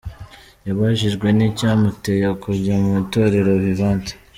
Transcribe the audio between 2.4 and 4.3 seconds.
kujya mu itorero Vivante.